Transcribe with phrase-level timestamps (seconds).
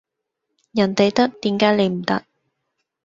[0.71, 2.25] 人哋得點解你唔得